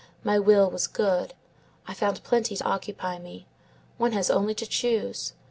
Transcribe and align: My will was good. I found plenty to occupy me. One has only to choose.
My 0.23 0.39
will 0.39 0.67
was 0.71 0.87
good. 0.87 1.35
I 1.87 1.93
found 1.93 2.23
plenty 2.23 2.55
to 2.55 2.63
occupy 2.63 3.19
me. 3.19 3.45
One 3.99 4.13
has 4.13 4.31
only 4.31 4.55
to 4.55 4.65
choose. 4.65 5.33